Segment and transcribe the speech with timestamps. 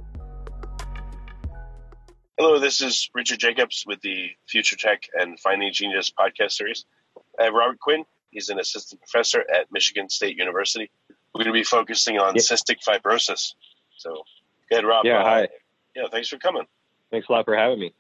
[2.39, 6.85] Hello, this is Richard Jacobs with the Future Tech and Finding Genius podcast series.
[7.41, 8.05] I have Robert Quinn.
[8.31, 10.91] He's an assistant professor at Michigan State University.
[11.35, 13.55] We're going to be focusing on cystic fibrosis.
[13.97, 14.11] So,
[14.71, 15.05] go ahead, Rob.
[15.05, 15.49] Yeah, Uh, hi.
[15.95, 16.65] Yeah, thanks for coming.
[17.11, 17.95] Thanks a lot for having me.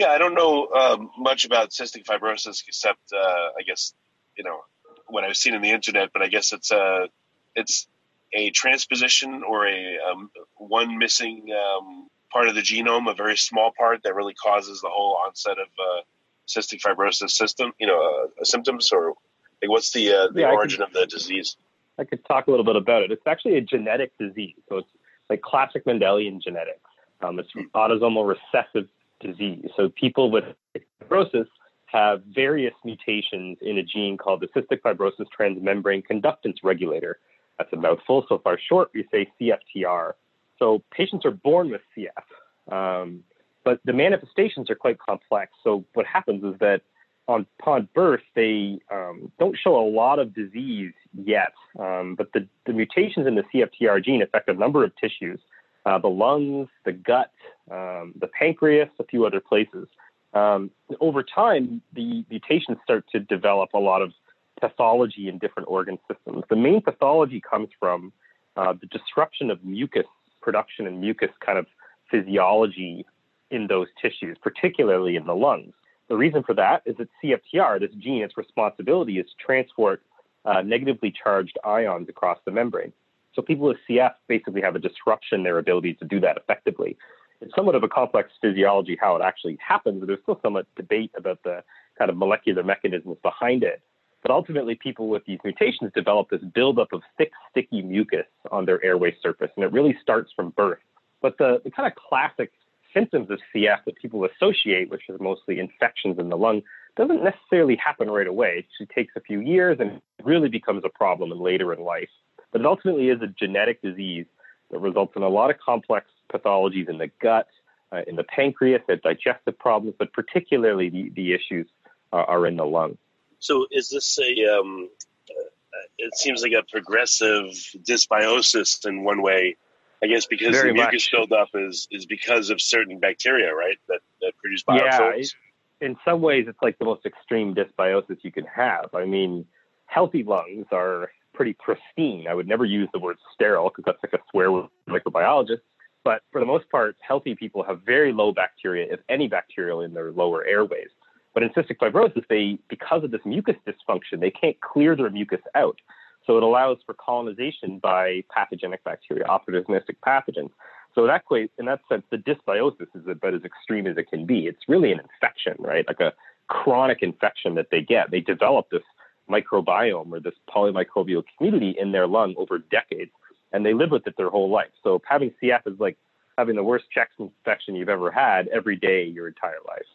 [0.00, 3.18] Yeah, I don't know um, much about cystic fibrosis except, uh,
[3.58, 3.92] I guess,
[4.36, 4.60] you know,
[5.08, 6.12] what I've seen on the internet.
[6.12, 7.08] But I guess it's a
[7.54, 7.86] it's
[8.32, 13.70] a transposition or a um, one missing um, part of the genome, a very small
[13.76, 16.02] part that really causes the whole onset of uh,
[16.48, 17.72] cystic fibrosis system.
[17.78, 19.14] You know, uh, symptoms or
[19.62, 21.56] like what's the uh, the Yeah, origin of the disease?
[21.98, 23.10] I could talk a little bit about it.
[23.10, 24.88] It's actually a genetic disease, so it's
[25.30, 26.80] like classic Mendelian genetics.
[27.22, 28.88] Um, it's autosomal recessive
[29.20, 29.68] disease.
[29.76, 31.46] So people with cystic fibrosis
[31.86, 37.18] have various mutations in a gene called the cystic fibrosis transmembrane conductance regulator.
[37.58, 38.26] That's a mouthful.
[38.28, 40.12] So far short, we say CFTR.
[40.58, 43.24] So patients are born with CF, um,
[43.64, 45.52] but the manifestations are quite complex.
[45.64, 46.82] So what happens is that
[47.28, 52.46] on upon birth, they um, don't show a lot of disease yet, um, but the,
[52.66, 55.40] the mutations in the CFTR gene affect a number of tissues
[55.86, 57.30] uh, the lungs, the gut,
[57.70, 59.86] um, the pancreas, a few other places.
[60.34, 60.70] Um,
[61.00, 64.12] over time, the mutations start to develop a lot of
[64.60, 66.42] pathology in different organ systems.
[66.50, 68.12] The main pathology comes from
[68.56, 70.06] uh, the disruption of mucus
[70.42, 71.66] production and mucus kind of
[72.10, 73.06] physiology
[73.50, 75.74] in those tissues, particularly in the lungs.
[76.08, 80.02] The reason for that is that CFTR, this gene, its responsibility is to transport
[80.44, 82.92] uh, negatively charged ions across the membrane.
[83.34, 86.96] So people with CF basically have a disruption in their ability to do that effectively.
[87.40, 91.10] It's somewhat of a complex physiology how it actually happens, but there's still somewhat debate
[91.16, 91.62] about the
[91.98, 93.82] kind of molecular mechanisms behind it.
[94.22, 98.82] But ultimately, people with these mutations develop this buildup of thick, sticky mucus on their
[98.84, 100.78] airway surface, and it really starts from birth.
[101.20, 102.52] But the, the kind of classic
[102.96, 106.62] symptoms of CF that people associate, which is mostly infections in the lung,
[106.96, 108.66] doesn't necessarily happen right away.
[108.80, 112.08] It takes a few years and really becomes a problem later in life.
[112.52, 114.26] But it ultimately is a genetic disease
[114.70, 117.48] that results in a lot of complex pathologies in the gut,
[117.92, 121.68] uh, in the pancreas, the digestive problems, but particularly the, the issues
[122.12, 122.96] are, are in the lung.
[123.38, 124.58] So, is this a?
[124.58, 124.88] Um,
[125.30, 129.56] uh, it seems like a progressive dysbiosis in one way.
[130.02, 131.28] I guess because Very the mucus much.
[131.28, 133.78] buildup is is because of certain bacteria, right?
[133.88, 135.34] That that produce biofilms.
[135.80, 138.94] Yeah, in some ways, it's like the most extreme dysbiosis you can have.
[138.94, 139.46] I mean,
[139.86, 142.26] healthy lungs are pretty pristine.
[142.28, 145.60] I would never use the word sterile because that's like a swear word for microbiologists.
[146.02, 149.92] But for the most part, healthy people have very low bacteria, if any bacterial, in
[149.92, 150.88] their lower airways.
[151.34, 155.40] But in cystic fibrosis, they, because of this mucus dysfunction, they can't clear their mucus
[155.54, 155.78] out.
[156.26, 160.50] So it allows for colonization by pathogenic bacteria, opportunistic pathogens.
[160.94, 164.46] So that in that sense, the dysbiosis is about as extreme as it can be.
[164.46, 165.86] It's really an infection, right?
[165.86, 166.12] Like a
[166.48, 168.10] chronic infection that they get.
[168.10, 168.82] They develop this
[169.30, 173.10] microbiome or this polymicrobial community in their lung over decades,
[173.52, 174.70] and they live with it their whole life.
[174.82, 175.98] So having CF is like
[176.38, 179.86] having the worst chest infection you've ever had every day your entire life.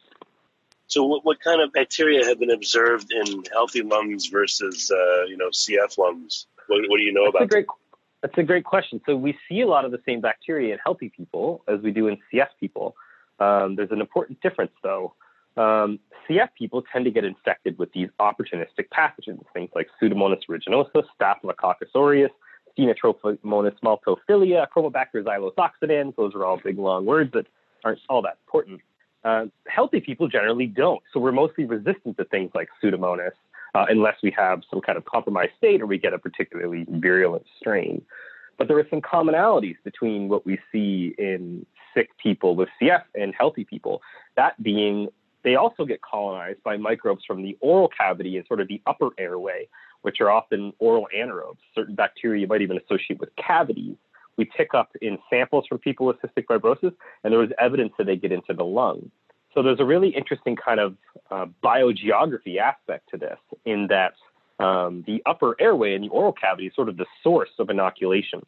[0.91, 5.37] So, what, what kind of bacteria have been observed in healthy lungs versus uh, you
[5.37, 6.47] know CF lungs?
[6.67, 7.49] What, what do you know That's a about?
[7.49, 7.65] great.
[8.21, 9.01] That's a great question.
[9.05, 12.07] So we see a lot of the same bacteria in healthy people as we do
[12.07, 12.95] in CF people.
[13.39, 15.15] Um, there's an important difference, though.
[15.57, 15.99] Um,
[16.29, 21.89] CF people tend to get infected with these opportunistic pathogens, things like Pseudomonas aeruginosa, Staphylococcus
[21.95, 22.31] aureus,
[22.77, 26.15] Stenotrophomonas maltophilia, Achromobacter xylosoxidans.
[26.15, 27.47] Those are all big, long words that
[27.83, 28.81] aren't all that important.
[29.23, 31.01] Uh, healthy people generally don't.
[31.13, 33.31] So we're mostly resistant to things like Pseudomonas
[33.75, 37.45] uh, unless we have some kind of compromised state or we get a particularly virulent
[37.59, 38.01] strain.
[38.57, 43.33] But there are some commonalities between what we see in sick people with CF and
[43.37, 44.01] healthy people.
[44.35, 45.09] That being,
[45.43, 49.09] they also get colonized by microbes from the oral cavity and sort of the upper
[49.17, 49.67] airway,
[50.01, 51.57] which are often oral anaerobes.
[51.73, 53.95] Certain bacteria you might even associate with cavities.
[54.41, 58.05] We pick up in samples from people with cystic fibrosis, and there was evidence that
[58.05, 59.11] they get into the lung.
[59.53, 60.97] So there's a really interesting kind of
[61.29, 64.15] uh, biogeography aspect to this, in that
[64.57, 68.43] um, the upper airway and the oral cavity is sort of the source of inoculation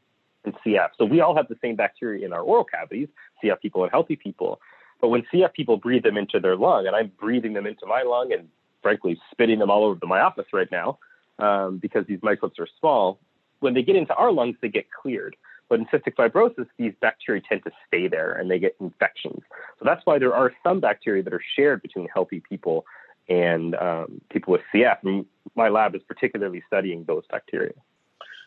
[0.45, 0.89] in CF.
[0.97, 3.09] So we all have the same bacteria in our oral cavities,
[3.43, 4.59] CF people and healthy people.
[4.99, 8.01] But when CF people breathe them into their lung, and I'm breathing them into my
[8.01, 8.47] lung and
[8.81, 10.97] frankly spitting them all over my office right now
[11.37, 13.19] um, because these microbes are small,
[13.59, 15.35] when they get into our lungs, they get cleared.
[15.69, 19.41] But in cystic fibrosis, these bacteria tend to stay there and they get infections.
[19.79, 22.85] So that's why there are some bacteria that are shared between healthy people
[23.29, 24.97] and um, people with CF.
[25.03, 25.25] And
[25.55, 27.73] my lab is particularly studying those bacteria.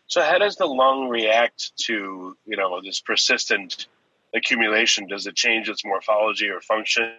[0.08, 3.88] So, how does the lung react to you know this persistent
[4.34, 5.08] accumulation?
[5.08, 7.12] Does it change its morphology or function?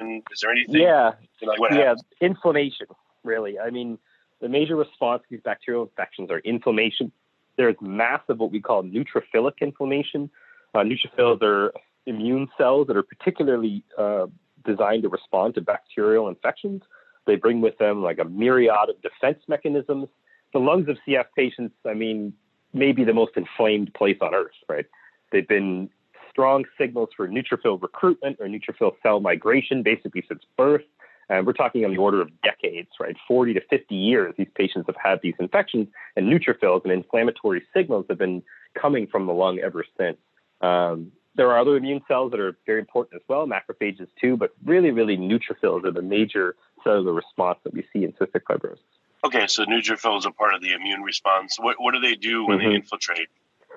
[0.00, 0.74] Is there anything?
[0.76, 1.12] Yeah,
[1.42, 2.04] like yeah, happens?
[2.20, 2.86] inflammation.
[3.22, 3.98] Really, I mean,
[4.40, 7.12] the major response to these bacterial infections are inflammation.
[7.56, 10.30] There's massive what we call neutrophilic inflammation.
[10.74, 11.72] Uh, neutrophils are
[12.06, 14.26] immune cells that are particularly uh,
[14.64, 16.82] designed to respond to bacterial infections.
[17.26, 20.08] They bring with them like a myriad of defense mechanisms.
[20.52, 22.32] The lungs of CF patients, I mean,
[22.72, 24.86] may be the most inflamed place on earth, right?
[25.32, 25.90] They've been
[26.30, 30.82] strong signals for neutrophil recruitment or neutrophil cell migration basically since birth.
[31.28, 33.16] And we're talking on the order of decades, right?
[33.26, 38.06] 40 to 50 years, these patients have had these infections, and neutrophils and inflammatory signals
[38.08, 38.42] have been
[38.80, 40.18] coming from the lung ever since.
[40.60, 44.50] Um, there are other immune cells that are very important as well, macrophages too, but
[44.64, 48.78] really, really neutrophils are the major cellular response that we see in cystic fibrosis.
[49.24, 51.56] Okay, so neutrophils are part of the immune response.
[51.58, 52.68] What, what do they do when mm-hmm.
[52.68, 53.28] they infiltrate?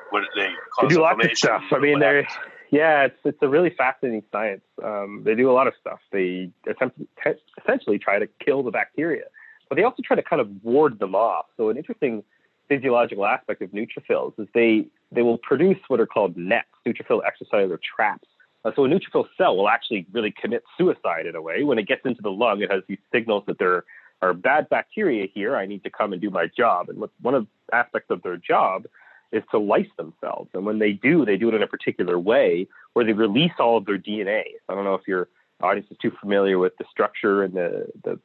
[0.10, 0.90] What do they cause?
[0.90, 1.64] They do lots of stuff.
[1.72, 2.28] I mean, they're
[2.72, 4.64] yeah, it's it's a really fascinating science.
[4.84, 6.00] Um, they do a lot of stuff.
[6.12, 9.26] They essentially try to kill the bacteria,
[9.70, 11.46] but they also try to kind of ward them off.
[11.58, 12.24] So an interesting
[12.68, 17.80] physiological aspect of neutrophils is they they will produce what are called nets, neutrophil extracellular
[17.82, 18.28] traps.
[18.66, 21.64] Uh, so a neutrophil cell will actually really commit suicide in a way.
[21.64, 23.86] When it gets into the lung, it has these signals that there
[24.22, 25.56] are bad bacteria here.
[25.56, 26.90] I need to come and do my job.
[26.90, 28.88] And what, one of aspects of their job
[29.32, 30.50] is to lyse themselves.
[30.54, 33.78] And when they do, they do it in a particular way where they release all
[33.78, 34.44] of their DNA.
[34.70, 35.28] I don't know if your
[35.62, 38.20] audience is too familiar with the structure and the, the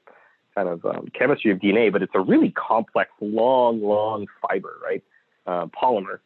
[0.55, 5.03] kind of um, chemistry of DNA, but it's a really complex, long, long fiber, right?
[5.47, 6.21] Uh, polymer.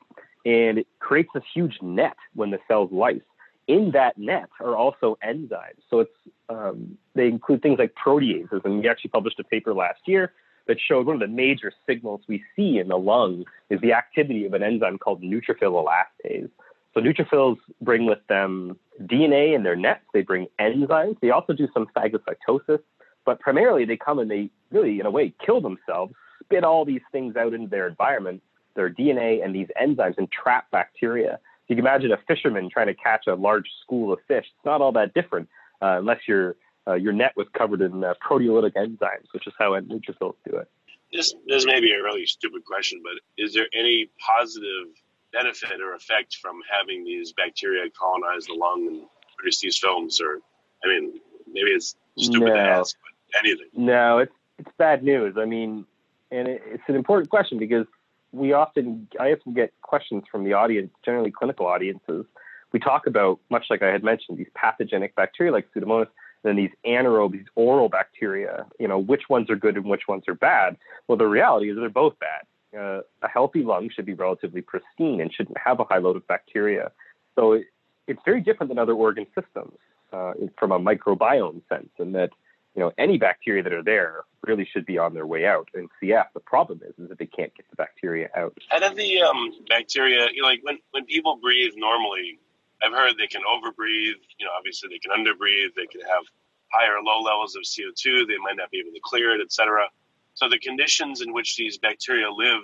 [0.45, 3.21] And it creates this huge net when the cells lyse.
[3.67, 5.81] In that net are also enzymes.
[5.91, 6.11] So it's
[6.49, 8.65] um, they include things like proteases.
[8.65, 10.33] And we actually published a paper last year
[10.67, 14.47] that showed one of the major signals we see in the lung is the activity
[14.47, 16.51] of an enzyme called neutrophil elastase.
[16.95, 20.05] So neutrophils bring with them DNA in their nets.
[20.15, 21.21] They bring enzymes.
[21.21, 22.81] They also do some phagocytosis,
[23.25, 27.03] but primarily they come and they really, in a way, kill themselves, spit all these
[27.13, 28.43] things out into their environment,
[28.75, 31.39] their DNA and these enzymes, and trap bacteria.
[31.43, 34.47] So You can imagine a fisherman trying to catch a large school of fish.
[34.47, 35.49] It's not all that different
[35.83, 39.73] uh, unless you're uh, your net was covered in uh, proteolytic enzymes, which is how
[39.81, 40.69] neutrophils do it.
[41.13, 43.13] This this may be a really stupid question, but
[43.43, 44.89] is there any positive
[45.33, 49.03] benefit or effect from having these bacteria colonize the lung and
[49.37, 50.21] produce these films?
[50.21, 50.41] Or,
[50.85, 52.55] I mean, maybe it's stupid no.
[52.55, 53.69] to ask, but anything.
[53.75, 55.37] No, it's it's bad news.
[55.39, 55.87] I mean,
[56.31, 57.87] and it, it's an important question because
[58.33, 62.27] we often I often get questions from the audience, generally clinical audiences.
[62.73, 66.09] We talk about much like I had mentioned these pathogenic bacteria like Pseudomonas
[66.47, 70.25] then these anaerobe, these oral bacteria, you know, which ones are good and which ones
[70.29, 70.77] are bad?
[71.09, 72.79] Well, the reality is they're both bad.
[72.79, 76.27] Uh, a healthy lung should be relatively pristine and shouldn't have a high load of
[76.27, 76.93] bacteria.
[77.35, 77.67] So it,
[78.07, 79.77] it's very different than other organ systems
[80.13, 82.31] uh, from a microbiome sense, in that
[82.75, 85.69] you know any bacteria that are there really should be on their way out.
[85.75, 88.57] In CF, the problem is is that they can't get the bacteria out.
[88.69, 92.39] How do the um, bacteria, you know, like when when people breathe normally,
[92.83, 94.21] I've heard they can overbreathe.
[94.39, 95.75] You know, obviously they can underbreathe.
[95.75, 96.25] They can have
[96.73, 98.27] higher or low levels of CO2.
[98.27, 99.89] They might not be able to clear it, etc.
[100.35, 102.63] So the conditions in which these bacteria live,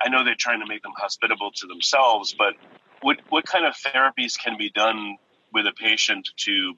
[0.00, 2.54] I know they're trying to make them hospitable to themselves, but
[3.02, 5.16] what what kind of therapies can be done
[5.52, 6.74] with a patient to,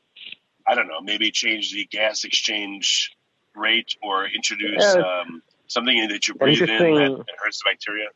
[0.67, 3.15] I don't know, maybe change the gas exchange
[3.55, 8.07] rate or introduce um, something that you breathe in that, that hurts the bacteria?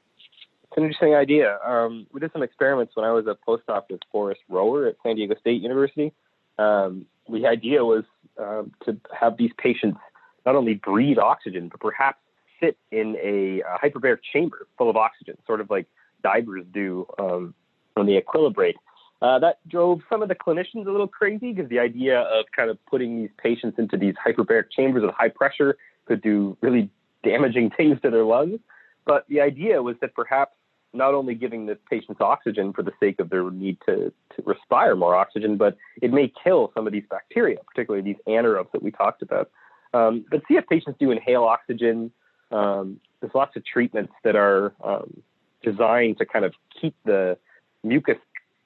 [0.70, 1.58] It's an interesting idea.
[1.64, 5.16] Um, we did some experiments when I was a postdoc with Forest Rohwer at San
[5.16, 6.12] Diego State University.
[6.58, 8.04] Um, the idea was
[8.38, 9.98] um, to have these patients
[10.44, 12.18] not only breathe oxygen, but perhaps
[12.60, 15.87] sit in a, a hyperbaric chamber full of oxygen, sort of like
[16.22, 17.54] divers do um,
[17.94, 18.75] when they equilibrate.
[19.20, 22.70] Uh, that drove some of the clinicians a little crazy because the idea of kind
[22.70, 26.88] of putting these patients into these hyperbaric chambers with high pressure could do really
[27.25, 28.60] damaging things to their lungs.
[29.08, 30.52] But the idea was that perhaps
[30.92, 34.94] not only giving the patients oxygen for the sake of their need to, to respire
[34.96, 38.90] more oxygen, but it may kill some of these bacteria, particularly these anaerobes that we
[38.90, 39.50] talked about.
[39.94, 42.12] Um, but CF patients do inhale oxygen.
[42.52, 45.22] Um, there's lots of treatments that are um,
[45.62, 47.38] designed to kind of keep the
[47.82, 48.18] mucus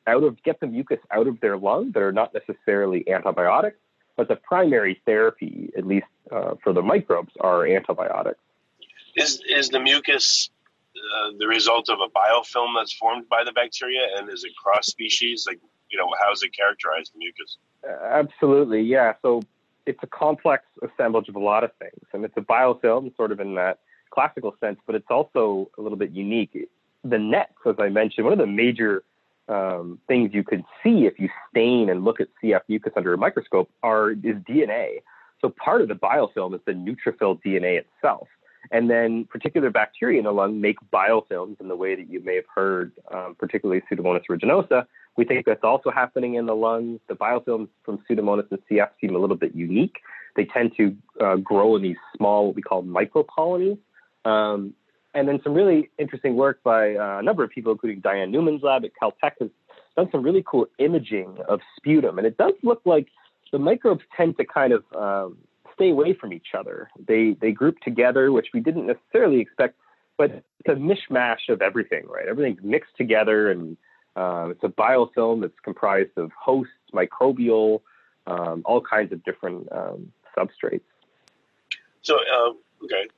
[0.08, 3.78] out of, get the mucus out of their lung that are not necessarily antibiotics,
[4.16, 8.40] but the primary therapy, at least uh, for the microbes, are antibiotics.
[9.16, 10.50] Is, is the mucus
[10.94, 14.86] uh, the result of a biofilm that's formed by the bacteria, and is it cross
[14.86, 15.46] species?
[15.46, 15.58] Like,
[15.90, 17.58] you know, how is it characterized, the mucus?
[17.86, 19.14] Uh, absolutely, yeah.
[19.22, 19.42] So
[19.86, 23.40] it's a complex assemblage of a lot of things, and it's a biofilm, sort of
[23.40, 26.68] in that classical sense, but it's also a little bit unique.
[27.04, 29.02] The nets, as I mentioned, one of the major
[29.48, 33.18] um, things you can see if you stain and look at CF mucus under a
[33.18, 34.98] microscope are is DNA.
[35.40, 38.28] So part of the biofilm is the neutrophil DNA itself.
[38.70, 42.36] And then particular bacteria in the lung make biofilms in the way that you may
[42.36, 44.86] have heard, um, particularly Pseudomonas aeruginosa.
[45.16, 47.00] We think that's also happening in the lungs.
[47.08, 49.96] The biofilms from Pseudomonas and CF seem a little bit unique.
[50.36, 53.78] They tend to uh, grow in these small, what we call microcolonies.
[54.24, 54.74] Um,
[55.14, 58.62] and then some really interesting work by uh, a number of people, including Dianne Newman's
[58.62, 59.50] lab at Caltech, has
[59.96, 62.16] done some really cool imaging of sputum.
[62.16, 63.08] And it does look like
[63.50, 65.36] the microbes tend to kind of um,
[65.74, 66.90] stay away from each other.
[66.98, 69.76] They they group together, which we didn't necessarily expect,
[70.16, 72.28] but it's a mishmash of everything, right?
[72.28, 73.76] Everything's mixed together, and
[74.16, 77.80] uh, it's a biofilm that's comprised of hosts, microbial,
[78.26, 80.82] um, all kinds of different um, substrates.
[82.02, 82.52] So, uh,
[82.84, 83.08] okay,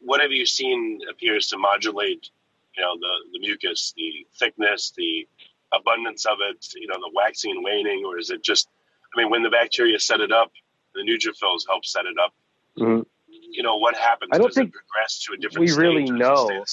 [0.00, 2.28] what have you seen appears to modulate,
[2.76, 5.28] you know, the the mucus, the thickness, the
[5.72, 8.68] abundance of it, you know, the waxing and waning, or is it just?
[9.14, 10.52] I mean, when the bacteria set it up,
[10.94, 12.34] the neutrophils help set it up.
[12.78, 13.02] Mm-hmm.
[13.50, 14.30] You know what happens?
[14.32, 15.68] I don't Does think it progress to a different.
[15.68, 16.64] We really know.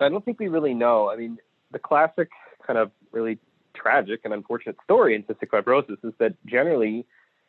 [0.00, 1.10] I don't think we really know.
[1.10, 1.38] I mean,
[1.70, 2.28] the classic
[2.66, 3.38] kind of really
[3.74, 7.06] tragic and unfortunate story in cystic fibrosis is that generally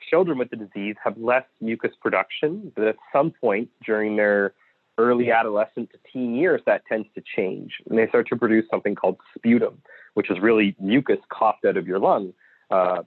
[0.10, 4.54] children with the disease have less mucus production, but at some point during their
[4.98, 7.76] early adolescent to teen years, that tends to change.
[7.90, 9.82] And they start to produce something called sputum,
[10.14, 12.34] which is really mucus coughed out of your lung.
[12.70, 13.04] Uh,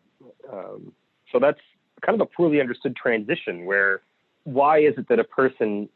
[0.51, 0.93] um,
[1.31, 1.61] so that's
[2.05, 4.03] kind of a poorly understood transition where
[4.45, 5.89] why is it that a person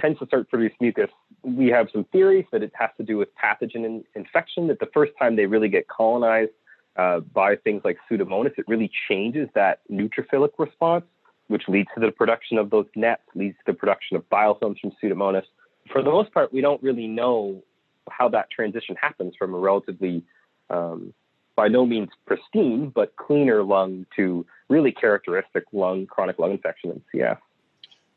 [0.00, 1.10] tends to start produce mucus?
[1.42, 4.88] We have some theories that it has to do with pathogen in, infection, that the
[4.92, 6.50] first time they really get colonized
[6.96, 11.04] uh, by things like Pseudomonas, it really changes that neutrophilic response,
[11.48, 14.92] which leads to the production of those nets, leads to the production of biofilms from
[15.02, 15.44] Pseudomonas.
[15.92, 17.62] For the most part, we don't really know
[18.10, 20.22] how that transition happens from a relatively
[20.70, 21.12] um,
[21.56, 27.02] by no means pristine, but cleaner lung to really characteristic lung chronic lung infection in
[27.20, 27.38] CF.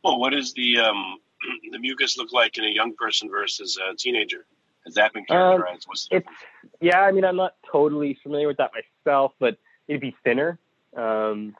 [0.03, 1.19] Well, what does the um,
[1.71, 4.45] the mucus look like in a young person versus a teenager?
[4.85, 5.87] Has that been um, characterized?
[6.11, 6.27] Um, it's,
[6.79, 10.57] yeah, I mean, I'm not totally familiar with that myself, but it'd be thinner.
[10.95, 11.55] Um,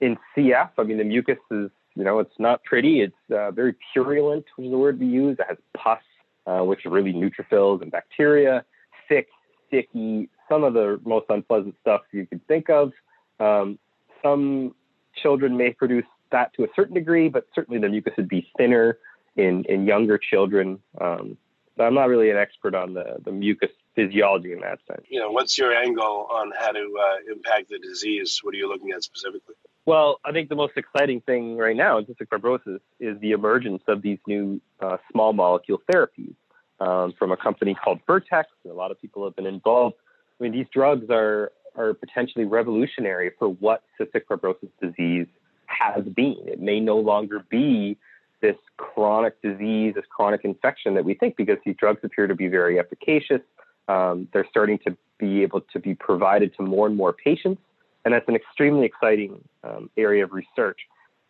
[0.00, 3.00] in CF, I mean, the mucus is, you know, it's not pretty.
[3.00, 5.38] It's uh, very purulent, which is the word we use.
[5.38, 6.00] It has pus,
[6.46, 8.64] uh, which are really neutrophils and bacteria,
[9.08, 9.28] thick,
[9.68, 12.92] sticky, some of the most unpleasant stuff you could think of.
[13.40, 13.78] Um,
[14.22, 14.74] some
[15.22, 18.98] children may produce that to a certain degree, but certainly the mucus would be thinner
[19.36, 20.78] in, in younger children.
[21.00, 21.36] Um,
[21.76, 25.06] but I'm not really an expert on the, the mucus physiology in that sense.
[25.08, 28.40] You know, what's your angle on how to uh, impact the disease?
[28.42, 29.54] What are you looking at specifically?
[29.86, 33.82] Well, I think the most exciting thing right now in cystic fibrosis is the emergence
[33.86, 36.34] of these new uh, small molecule therapies
[36.80, 38.48] um, from a company called Vertex.
[38.68, 39.96] A lot of people have been involved
[40.38, 45.26] I mean, these drugs are are potentially revolutionary for what cystic fibrosis disease
[45.66, 46.36] has been.
[46.46, 47.96] It may no longer be
[48.40, 52.46] this chronic disease, this chronic infection that we think, because these drugs appear to be
[52.46, 53.40] very efficacious.
[53.88, 57.60] Um, they're starting to be able to be provided to more and more patients,
[58.04, 60.78] and that's an extremely exciting um, area of research.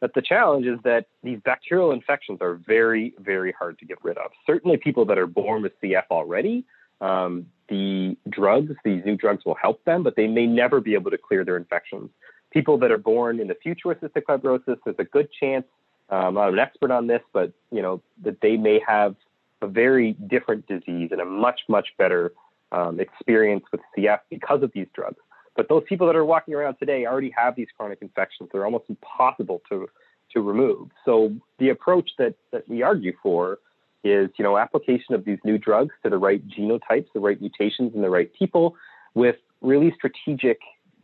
[0.00, 4.18] But the challenge is that these bacterial infections are very, very hard to get rid
[4.18, 4.30] of.
[4.46, 6.64] Certainly, people that are born with CF already
[7.00, 11.10] um, the drugs, these new drugs will help them, but they may never be able
[11.10, 12.10] to clear their infections.
[12.50, 15.66] People that are born in the future with cystic fibrosis, there's a good chance.
[16.10, 19.16] Uh, I'm not an expert on this, but you know that they may have
[19.62, 22.32] a very different disease and a much, much better
[22.72, 25.18] um, experience with CF because of these drugs.
[25.56, 28.50] But those people that are walking around today already have these chronic infections.
[28.52, 29.88] They're almost impossible to
[30.32, 30.90] to remove.
[31.04, 33.58] So the approach that that we argue for
[34.04, 37.94] is, you know, application of these new drugs to the right genotypes, the right mutations
[37.94, 38.76] in the right people
[39.14, 40.58] with really strategic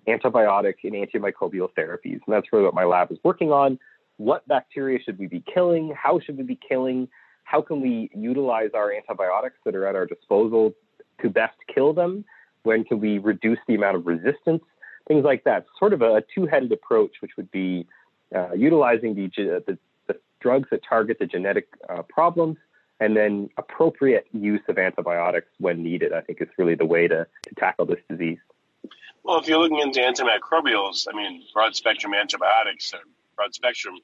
[0.07, 2.21] antibiotic and antimicrobial therapies.
[2.27, 3.79] And that's really what my lab is working on.
[4.19, 5.95] What bacteria should we be killing?
[5.97, 7.09] How should we be killing?
[7.51, 10.73] how can we utilize our antibiotics that are at our disposal
[11.21, 12.25] to best kill them?
[12.63, 14.63] When can we reduce the amount of resistance?
[15.09, 15.67] Things like that.
[15.77, 17.89] Sort of a two-headed approach, which would be
[18.35, 19.29] uh, utilizing the,
[19.67, 22.57] the, the, drugs that target the genetic uh, problems
[23.01, 27.27] and then appropriate use of antibiotics when needed, I think is really the way to,
[27.49, 28.39] to tackle this disease.
[29.25, 33.01] Well, if you're looking into antimicrobials, I mean, broad spectrum antibiotics or
[33.37, 33.95] broad spectrum,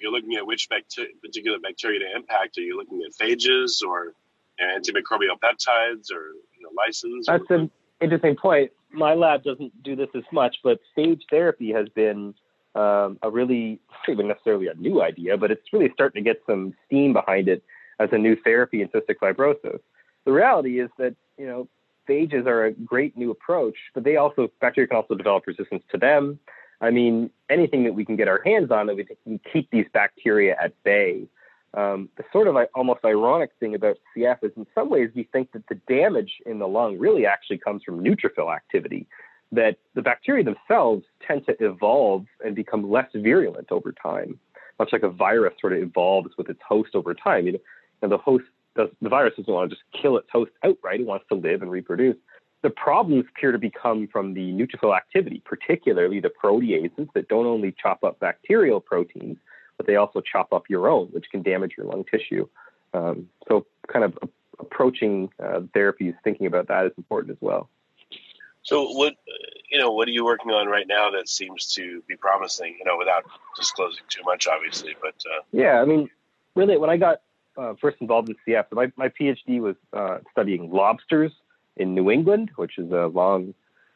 [0.00, 2.58] you're looking at which bacteria, particular bacteria to impact.
[2.58, 4.14] Are you looking at phages or
[4.60, 7.24] antimicrobial peptides or you know, lysins?
[7.26, 7.70] That's or, an
[8.00, 8.72] interesting point.
[8.90, 12.34] My lab doesn't do this as much, but phage therapy has been
[12.74, 16.42] um, a really, not even necessarily a new idea, but it's really starting to get
[16.46, 17.62] some steam behind it
[18.02, 19.80] as a new therapy in cystic fibrosis.
[20.24, 21.68] The reality is that, you know,
[22.08, 25.98] phages are a great new approach, but they also, bacteria can also develop resistance to
[25.98, 26.38] them.
[26.80, 29.86] I mean, anything that we can get our hands on that we can keep these
[29.92, 31.28] bacteria at bay.
[31.74, 35.52] Um, the sort of almost ironic thing about CF is in some ways we think
[35.52, 39.06] that the damage in the lung really actually comes from neutrophil activity,
[39.52, 44.38] that the bacteria themselves tend to evolve and become less virulent over time,
[44.78, 47.46] much like a virus sort of evolves with its host over time.
[47.46, 47.58] You know,
[48.02, 48.44] and the host
[48.76, 51.00] does, the virus doesn't want to just kill its host outright.
[51.00, 52.16] It wants to live and reproduce.
[52.62, 57.72] The problems appear to become from the neutrophil activity, particularly the proteases that don't only
[57.72, 59.38] chop up bacterial proteins,
[59.76, 62.46] but they also chop up your own, which can damage your lung tissue.
[62.94, 64.16] Um, so, kind of
[64.60, 67.68] approaching uh, therapies, thinking about that is important as well.
[68.62, 69.14] So, what
[69.70, 72.76] you know, what are you working on right now that seems to be promising?
[72.78, 73.24] You know, without
[73.56, 74.94] disclosing too much, obviously.
[75.00, 75.42] But uh...
[75.50, 76.08] yeah, I mean,
[76.54, 77.22] really, when I got
[77.56, 78.64] uh, first involved in CF.
[78.72, 81.32] My, my PhD was uh, studying lobsters
[81.76, 83.54] in New England, which is a long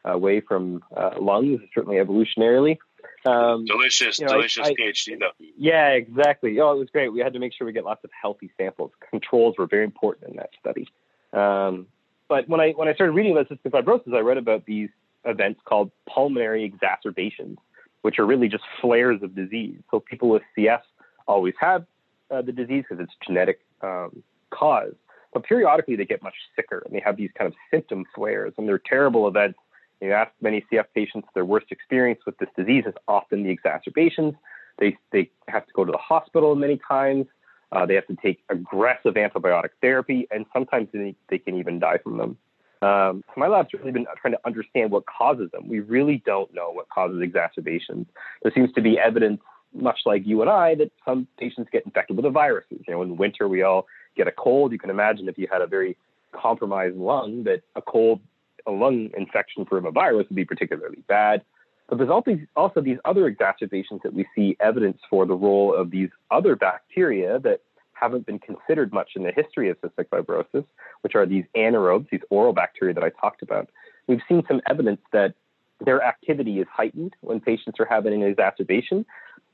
[0.09, 2.77] uh, way from uh, lungs, certainly evolutionarily.
[3.25, 5.31] Um, delicious, you know, delicious I, PhD though.
[5.57, 6.59] Yeah, exactly.
[6.59, 7.09] Oh, it was great.
[7.09, 8.91] We had to make sure we get lots of healthy samples.
[9.09, 10.87] Controls were very important in that study.
[11.33, 11.87] Um,
[12.29, 14.89] but when I when I started reading about cystic fibrosis, I read about these
[15.25, 17.57] events called pulmonary exacerbations,
[18.01, 19.77] which are really just flares of disease.
[19.91, 20.81] So people with CF
[21.27, 21.85] always have
[22.31, 24.93] uh, the disease because it's genetic um, cause.
[25.33, 28.67] But periodically, they get much sicker and they have these kind of symptom flares, and
[28.67, 29.59] they're terrible events.
[30.01, 34.35] You ask many CF patients, their worst experience with this disease is often the exacerbations.
[34.77, 37.25] They, they have to go to the hospital many times.
[37.71, 41.97] Uh, they have to take aggressive antibiotic therapy, and sometimes they, they can even die
[41.97, 42.37] from them.
[42.81, 45.67] Um, so my lab's really been trying to understand what causes them.
[45.67, 48.05] We really don't know what causes exacerbations.
[48.43, 49.41] There seems to be evidence
[49.73, 52.79] much like you and I, that some patients get infected with the viruses.
[52.87, 54.71] You know, in winter we all get a cold.
[54.71, 55.97] You can imagine if you had a very
[56.33, 58.19] compromised lung, that a cold,
[58.65, 61.43] a lung infection from a virus would be particularly bad.
[61.87, 65.89] But there's also, also these other exacerbations that we see evidence for the role of
[65.89, 67.61] these other bacteria that
[67.93, 70.65] haven't been considered much in the history of cystic fibrosis,
[71.01, 73.69] which are these anaerobes, these oral bacteria that I talked about.
[74.07, 75.33] We've seen some evidence that
[75.79, 79.05] their activity is heightened when patients are having an exacerbation,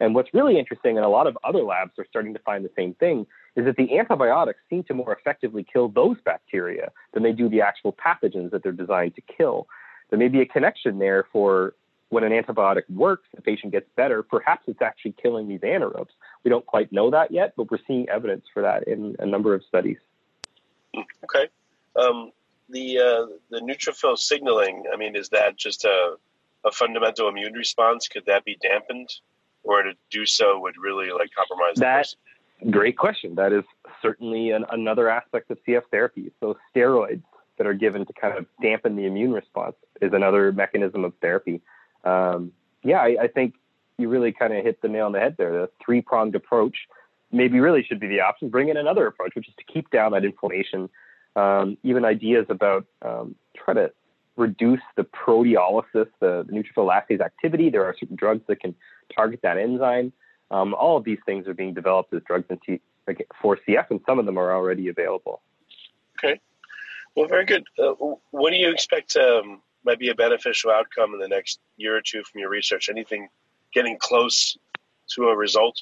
[0.03, 2.71] and what's really interesting, and a lot of other labs are starting to find the
[2.75, 7.31] same thing, is that the antibiotics seem to more effectively kill those bacteria than they
[7.31, 9.65] do the actual pathogens that they're designed to kill.
[10.09, 11.73] There may be a connection there for
[12.09, 14.21] when an antibiotic works, the patient gets better.
[14.23, 16.11] Perhaps it's actually killing these anaerobes.
[16.43, 19.55] We don't quite know that yet, but we're seeing evidence for that in a number
[19.55, 19.97] of studies.
[20.95, 21.47] Okay.
[21.95, 22.31] Um,
[22.69, 24.83] the uh, the neutrophil signaling.
[24.93, 26.17] I mean, is that just a,
[26.65, 28.09] a fundamental immune response?
[28.09, 29.09] Could that be dampened
[29.63, 32.07] or to do so would really like compromise that.
[32.69, 33.35] Great question.
[33.35, 33.63] That is
[34.01, 36.31] certainly an, another aspect of CF therapy.
[36.39, 37.23] So steroids
[37.57, 41.61] that are given to kind of dampen the immune response is another mechanism of therapy.
[42.03, 42.51] Um,
[42.83, 43.55] yeah, I, I, think
[43.97, 45.51] you really kind of hit the nail on the head there.
[45.51, 46.75] The three pronged approach
[47.31, 48.49] maybe really should be the option.
[48.49, 50.89] Bring in another approach, which is to keep down that inflammation.
[51.35, 53.91] Um, even ideas about um, try to
[54.35, 57.69] reduce the proteolysis, the, the neutrophil elastase activity.
[57.69, 58.75] There are certain drugs that can
[59.15, 60.13] target that enzyme.
[60.51, 62.45] Um, all of these things are being developed as drugs
[63.41, 65.41] for CF, and some of them are already available.
[66.17, 66.39] Okay.
[67.15, 67.63] Well, very good.
[67.77, 67.93] Uh,
[68.31, 72.01] what do you expect um, might be a beneficial outcome in the next year or
[72.01, 72.89] two from your research?
[72.89, 73.29] Anything
[73.73, 74.57] getting close
[75.15, 75.81] to a result,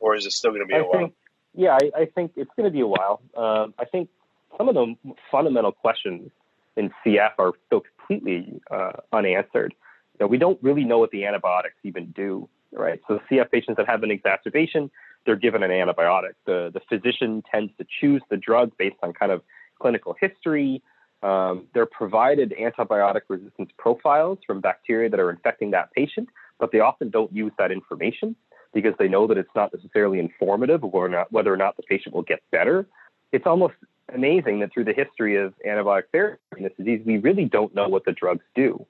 [0.00, 1.10] or is it still going to be a I while?
[1.54, 3.20] Yeah, I, I, think it's going to be a while.
[3.36, 4.08] Um, I think
[4.56, 4.96] some of the
[5.30, 6.30] fundamental questions
[6.76, 9.74] in CF are still completely uh, unanswered.
[10.18, 13.00] You know, we don't really know what the antibiotics even do, right?
[13.08, 14.90] So CF patients that have an exacerbation,
[15.24, 16.34] they're given an antibiotic.
[16.44, 19.42] The, the physician tends to choose the drug based on kind of
[19.80, 20.82] clinical history.
[21.22, 26.80] Um, they're provided antibiotic resistance profiles from bacteria that are infecting that patient, but they
[26.80, 28.36] often don't use that information.
[28.74, 32.14] because they know that it's not necessarily informative or not, whether or not the patient
[32.14, 32.86] will get better.
[33.32, 33.74] It's almost
[34.12, 37.88] amazing that through the history of antibiotic therapy in this disease, we really don't know
[37.88, 38.84] what the drugs do.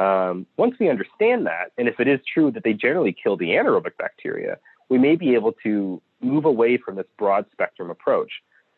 [0.00, 3.50] Um, once we understand that, and if it is true that they generally kill the
[3.50, 4.56] anaerobic bacteria,
[4.88, 8.32] we may be able to move away from this broad spectrum approach.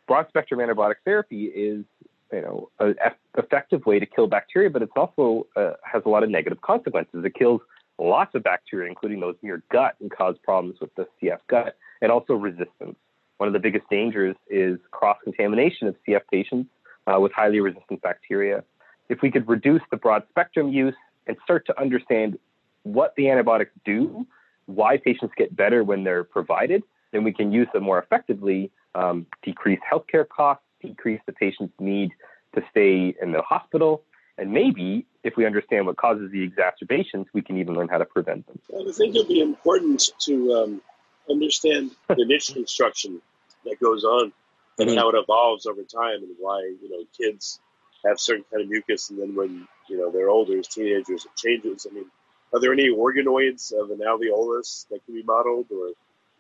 [0.08, 1.85] Broad spectrum antibiotic therapy is,
[2.32, 2.96] you know, an
[3.38, 7.24] effective way to kill bacteria, but it's also uh, has a lot of negative consequences.
[7.24, 7.61] It kills
[8.00, 11.76] lots of bacteria, including those in your gut, and cause problems with the CF gut,
[12.00, 12.96] and also resistance.
[13.37, 16.68] One of the biggest dangers is cross contamination of CF patients
[17.06, 18.64] uh, with highly resistant bacteria.
[19.08, 20.94] If we could reduce the broad spectrum use
[21.26, 22.38] and start to understand
[22.82, 24.26] what the antibiotics do,
[24.66, 26.82] why patients get better when they're provided,
[27.12, 32.11] then we can use them more effectively, um, decrease healthcare costs, decrease the patient's need
[32.54, 34.02] to stay in the hospital,
[34.38, 38.04] and maybe if we understand what causes the exacerbations, we can even learn how to
[38.04, 38.58] prevent them.
[38.70, 40.82] I think it'd be important to um,
[41.30, 43.20] understand the niche construction
[43.64, 44.32] that goes on
[44.78, 44.98] and mm-hmm.
[44.98, 47.61] how it evolves over time and why you know kids
[48.04, 51.36] have certain kind of mucus and then when you know they're older as teenagers it
[51.36, 52.06] changes i mean
[52.52, 55.88] are there any organoids of an alveolus that can be modeled or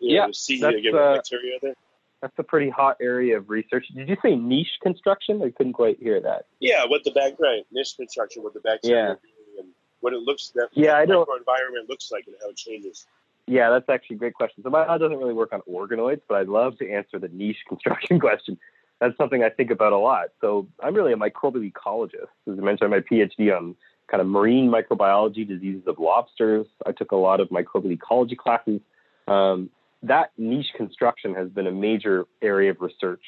[0.00, 1.74] you yeah, see given uh, bacteria there
[2.22, 3.84] that's a pretty hot area of research.
[3.94, 5.42] Did you say niche construction?
[5.42, 6.46] I couldn't quite hear that.
[6.60, 9.60] Yeah, what the back right niche construction, what the bacteria yeah.
[9.60, 9.68] and
[10.00, 13.06] what it looks that yeah, I don't environment looks like and how it changes.
[13.48, 14.62] Yeah, that's actually a great question.
[14.62, 17.56] So my lab doesn't really work on organoids, but I'd love to answer the niche
[17.68, 18.56] construction question.
[19.02, 20.26] That's something I think about a lot.
[20.40, 22.30] So I'm really a microbial ecologist.
[22.46, 23.74] As I mentioned, my PhD on
[24.08, 26.66] kind of marine microbiology, diseases of lobsters.
[26.86, 28.80] I took a lot of microbial ecology classes.
[29.26, 29.70] Um,
[30.04, 33.24] that niche construction has been a major area of research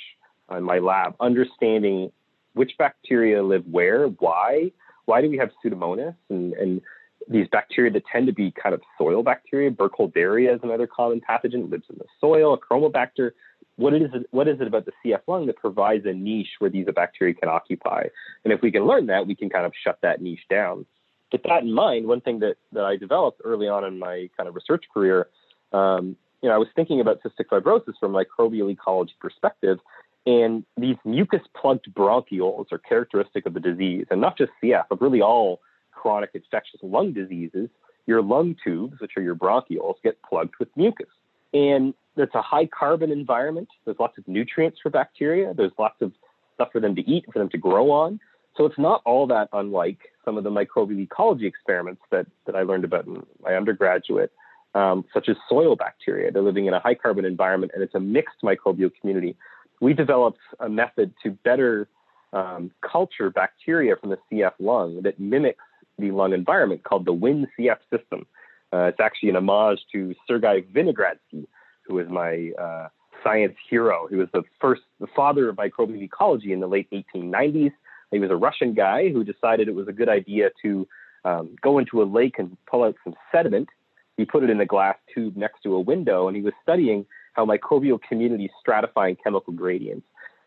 [0.49, 2.13] in my lab, understanding
[2.53, 4.71] which bacteria live where, why,
[5.07, 6.83] why do we have Pseudomonas, and, and
[7.29, 9.73] these bacteria that tend to be kind of soil bacteria.
[9.73, 13.33] Burkholderia is another common pathogen, lives in the soil, Achromobacter.
[13.77, 16.71] What is it, what is it about the CF lung that provides a niche where
[16.71, 18.07] these bacteria can occupy?
[18.45, 20.87] And if we can learn that, we can kind of shut that niche down.
[21.33, 24.49] With that in mind, one thing that, that I developed early on in my kind
[24.49, 25.29] of research career,
[25.73, 29.79] um, you know, I was thinking about cystic fibrosis from a microbial ecology perspective,
[30.27, 35.01] and these mucus plugged bronchioles are characteristic of the disease, and not just CF, but
[35.01, 35.61] really all
[35.91, 37.69] chronic infectious lung diseases,
[38.07, 41.09] your lung tubes, which are your bronchioles, get plugged with mucus.
[41.53, 43.69] And it's a high carbon environment.
[43.85, 45.53] There's lots of nutrients for bacteria.
[45.55, 46.13] There's lots of
[46.55, 48.21] stuff for them to eat, for them to grow on.
[48.57, 52.63] So it's not all that unlike some of the microbial ecology experiments that, that I
[52.63, 54.33] learned about in my undergraduate,
[54.75, 56.31] um, such as soil bacteria.
[56.31, 59.37] They're living in a high carbon environment and it's a mixed microbial community.
[59.81, 61.89] We developed a method to better
[62.33, 65.65] um, culture bacteria from the CF lung that mimics
[65.99, 68.27] the lung environment called the WinCF system.
[68.73, 71.47] Uh, it's actually an homage to Sergei Vinogradsky,
[71.87, 72.89] who was my uh,
[73.23, 74.07] science hero.
[74.09, 77.73] He was the first, the father of microbial ecology in the late 1890s.
[78.11, 80.87] He was a Russian guy who decided it was a good idea to
[81.25, 83.69] um, go into a lake and pull out some sediment.
[84.17, 87.07] He put it in a glass tube next to a window, and he was studying
[87.33, 90.07] how microbial communities stratify in chemical gradients.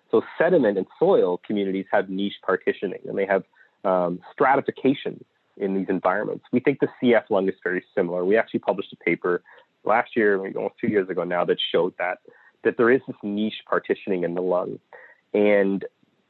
[0.10, 3.43] So sediment and soil communities have niche partitioning, and they have
[3.84, 5.23] um, stratification
[5.58, 6.45] in these environments.
[6.52, 8.23] We think the CF lung is very similar.
[8.23, 9.43] We actually published a paper
[9.88, 12.19] last year, almost two years ago now, that showed that
[12.63, 14.80] that there is this niche partitioning in the lung.
[15.34, 15.86] And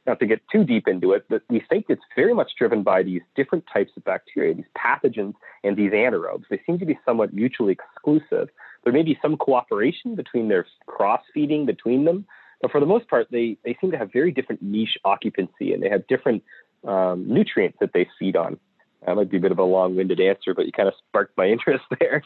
[0.06, 3.02] not to get too deep into it, but we think it's very much driven by
[3.02, 6.44] these different types of bacteria, these pathogens and these anaerobes.
[6.48, 8.48] They seem to be somewhat mutually exclusive.
[8.84, 12.26] There may be some cooperation between their cross feeding between them,
[12.62, 15.82] but for the most part, they, they seem to have very different niche occupancy and
[15.82, 16.42] they have different
[16.86, 18.58] um, nutrients that they feed on.
[19.06, 21.46] That might be a bit of a long-winded answer, but you kind of sparked my
[21.54, 22.22] interest there.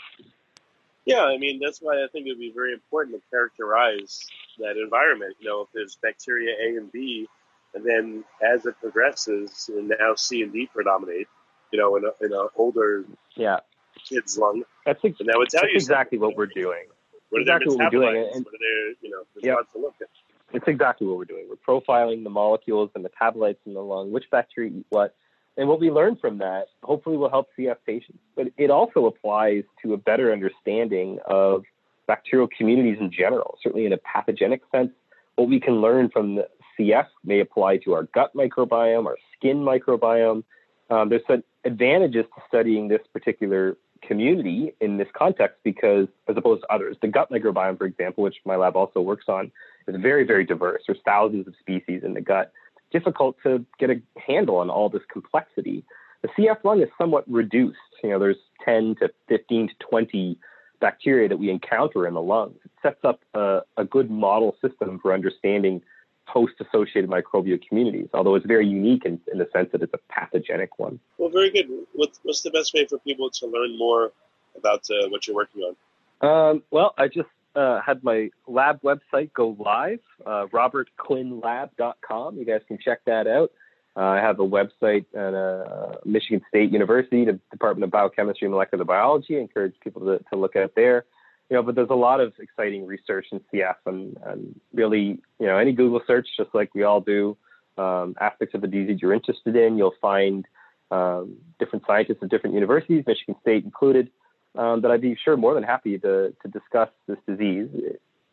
[1.05, 4.21] Yeah, I mean that's why I think it would be very important to characterize
[4.59, 5.37] that environment.
[5.41, 7.27] You know, if there's bacteria A and B,
[7.75, 11.29] and then as it progresses, and now C and D predominate.
[11.73, 13.61] You know, in a, in a older yeah
[14.09, 14.63] kid's lung.
[14.85, 16.85] That's, ex- that would tell that's exactly what we're doing.
[17.31, 18.31] What exactly what we're doing.
[18.35, 19.59] And, what are you know, yep.
[19.73, 20.09] to look at?
[20.53, 21.49] It's exactly what we're doing.
[21.49, 25.15] We're profiling the molecules and metabolites in the lung, which bacteria eat what,
[25.57, 28.19] and what we learn from that hopefully will help CF patients.
[28.35, 31.65] But it also applies to a better understanding of
[32.07, 34.91] bacterial communities in general, certainly in a pathogenic sense.
[35.37, 39.59] What we can learn from the CF may apply to our gut microbiome, our skin
[39.59, 40.43] microbiome.
[40.91, 46.63] Um, there's some advantages to studying this particular community in this context because, as opposed
[46.63, 49.53] to others, the gut microbiome, for example, which my lab also works on,
[49.87, 50.83] is very, very diverse.
[50.87, 52.53] There's thousands of species in the gut
[52.93, 55.85] difficult to get a handle on all this complexity.
[56.23, 57.79] The CF lung is somewhat reduced.
[58.03, 60.39] You know, there's 10 to 15 to 20
[60.81, 62.59] bacteria that we encounter in the lungs.
[62.65, 65.83] It sets up a, a good model system for understanding
[66.27, 70.79] host-associated microbial communities, although it's very unique in, in the sense that it's a pathogenic
[70.79, 70.99] one.
[71.19, 71.67] Well, very good.
[71.95, 74.13] What's, what's the best way for people to learn more
[74.57, 75.77] about uh, what you're working on?
[76.23, 82.39] Um, well, I just uh, had my lab website go live, uh, robertquinnlab.com.
[82.39, 83.53] You guys can check that out.
[83.95, 88.53] Uh, I have a website at uh, Michigan State University, the Department of Biochemistry and
[88.53, 89.37] Molecular Biology.
[89.37, 91.05] I encourage people to, to look at there.
[91.51, 95.47] You know, but there's a lot of exciting research in CF, and, and really, you
[95.47, 97.37] know, any Google search, just like we all do,
[97.77, 100.47] um, aspects of the disease you're interested in, you'll find
[100.91, 104.11] um, different scientists at different universities, Michigan State included,
[104.57, 107.69] um, that I'd be sure more than happy to, to discuss this disease.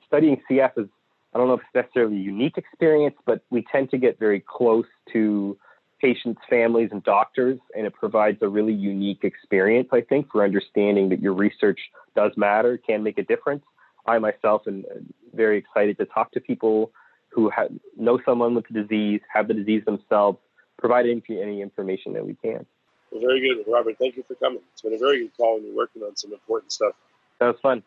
[0.07, 0.87] Studying CF is,
[1.33, 4.43] I don't know if it's necessarily a unique experience, but we tend to get very
[4.45, 5.57] close to
[6.01, 11.09] patients, families, and doctors, and it provides a really unique experience, I think, for understanding
[11.09, 11.79] that your research
[12.15, 13.63] does matter, can make a difference.
[14.05, 14.85] I myself am
[15.33, 16.91] very excited to talk to people
[17.29, 17.51] who
[17.97, 20.39] know someone with the disease, have the disease themselves,
[20.77, 22.65] provide any, any information that we can.
[23.11, 23.97] Well, very good, Robert.
[23.97, 24.61] Thank you for coming.
[24.71, 26.93] It's been a very good call, and you're working on some important stuff.
[27.39, 27.83] That was fun.